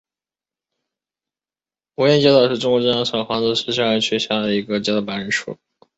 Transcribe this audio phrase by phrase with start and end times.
[1.93, 5.59] 闻堰街道是中国浙江省杭州市萧山区下辖的一个街道办事处。